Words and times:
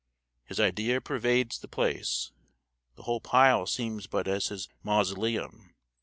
His 0.45 0.59
idea 0.59 0.99
pervades 0.99 1.59
the 1.59 1.67
place; 1.67 2.31
the 2.95 3.03
whole 3.03 3.21
pile 3.21 3.67
seems 3.67 4.07
but 4.07 4.27
as 4.27 4.47
his 4.47 4.67
mausoleum. 4.81 5.75